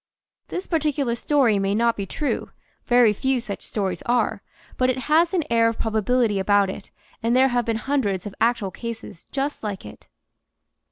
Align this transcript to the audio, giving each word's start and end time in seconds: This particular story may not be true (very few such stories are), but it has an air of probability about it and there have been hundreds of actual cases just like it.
This 0.47 0.65
particular 0.65 1.13
story 1.13 1.59
may 1.59 1.75
not 1.75 1.95
be 1.95 2.07
true 2.07 2.49
(very 2.87 3.13
few 3.13 3.39
such 3.39 3.61
stories 3.61 4.01
are), 4.07 4.41
but 4.75 4.89
it 4.89 4.97
has 5.05 5.31
an 5.31 5.43
air 5.51 5.67
of 5.67 5.77
probability 5.77 6.39
about 6.39 6.71
it 6.71 6.89
and 7.21 7.35
there 7.35 7.49
have 7.49 7.65
been 7.65 7.75
hundreds 7.77 8.25
of 8.25 8.33
actual 8.41 8.71
cases 8.71 9.25
just 9.31 9.61
like 9.61 9.85
it. 9.85 10.09